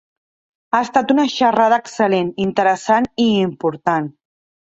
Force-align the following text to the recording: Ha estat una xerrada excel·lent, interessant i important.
Ha 0.75 0.79
estat 0.85 1.11
una 1.15 1.25
xerrada 1.33 1.77
excel·lent, 1.83 2.33
interessant 2.47 3.09
i 3.27 3.27
important. 3.45 4.09